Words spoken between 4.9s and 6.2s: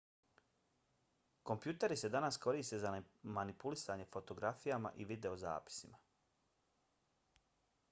i videozapisima